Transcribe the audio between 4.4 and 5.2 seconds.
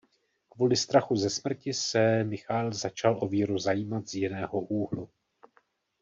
úhlu.